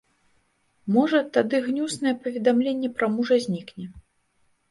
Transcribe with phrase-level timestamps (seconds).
[0.95, 3.85] Можа, тады гнюснае паведамленне пра мужа знікне.